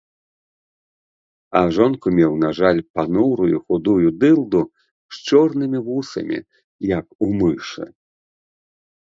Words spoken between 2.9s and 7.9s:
панурую худую дылду, з чорнымі вусамі, як у мышы.